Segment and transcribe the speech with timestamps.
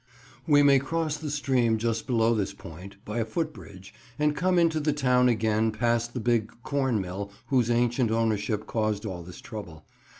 [0.47, 4.79] We may cross the stream just below this point, by a footbridge, and come into
[4.79, 9.85] the town again past the big corn mill whose ancient ownership caused all this trouble.